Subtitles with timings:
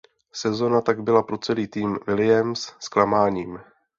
[0.31, 3.59] Sezóna tak byla pro celý tým Williams zklamáním.